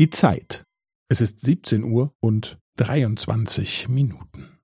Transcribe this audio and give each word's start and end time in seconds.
Die 0.00 0.08
Zeit. 0.08 0.64
Es 1.10 1.20
ist 1.20 1.40
17 1.40 1.84
Uhr 1.84 2.16
und 2.20 2.58
23 2.78 3.86
Minuten. 3.88 4.58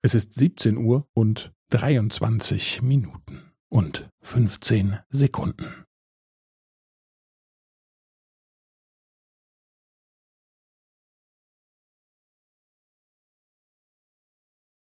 Es 0.00 0.14
ist 0.14 0.34
17 0.34 0.76
Uhr 0.76 1.08
und 1.12 1.52
23 1.72 2.82
Minuten 2.82 3.52
und 3.68 4.08
15 4.22 5.00
Sekunden. 5.08 5.85